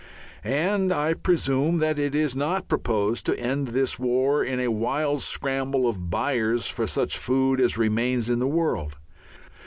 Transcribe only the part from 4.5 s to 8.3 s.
a wild scramble of buyers for such food as remains